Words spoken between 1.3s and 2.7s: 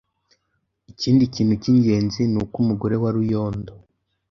kintu cy’ingenzi ni uko